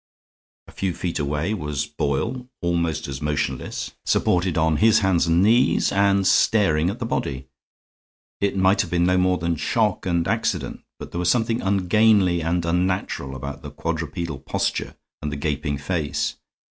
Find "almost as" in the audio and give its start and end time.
2.59-3.21